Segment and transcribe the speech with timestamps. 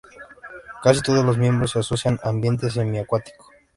[0.81, 3.45] Casi todos los miembros se asocian a ambientes semiacuáticos.